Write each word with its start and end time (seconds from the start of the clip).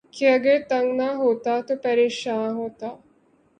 کہ 0.13 0.25
اگر 0.33 0.57
تنگ 0.69 0.89
نہ 0.97 1.09
ہوتا 1.15 1.53
تو 1.67 1.73
پریشاں 1.83 2.49
ہوتا 2.51 2.87